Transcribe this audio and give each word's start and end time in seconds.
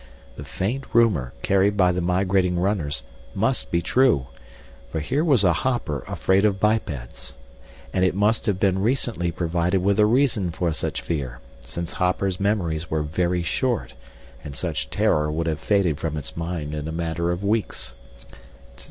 The 0.35 0.43
faint 0.43 0.85
rumor 0.93 1.31
carried 1.43 1.77
by 1.77 1.91
the 1.91 2.01
migrating 2.01 2.57
runners 2.57 3.03
must 3.35 3.69
be 3.69 3.83
true, 3.83 4.25
for 4.91 4.99
here 4.99 5.23
was 5.23 5.43
a 5.43 5.53
hopper 5.53 6.03
afraid 6.07 6.43
of 6.43 6.59
bipeds. 6.59 7.35
And 7.93 8.03
it 8.03 8.15
must 8.15 8.47
have 8.47 8.59
been 8.59 8.79
recently 8.79 9.29
provided 9.29 9.83
with 9.83 9.99
a 9.99 10.07
reason 10.07 10.49
for 10.49 10.71
such 10.71 11.01
fear, 11.03 11.37
since 11.65 11.93
hoppers' 11.93 12.39
memories 12.39 12.89
were 12.89 13.03
very 13.03 13.43
short 13.43 13.93
and 14.43 14.55
such 14.55 14.89
terror 14.89 15.31
would 15.31 15.45
have 15.45 15.59
faded 15.59 15.99
from 15.99 16.17
its 16.17 16.35
mind 16.35 16.73
in 16.73 16.87
a 16.87 16.91
matter 16.91 17.29
of 17.29 17.43
weeks. 17.43 17.93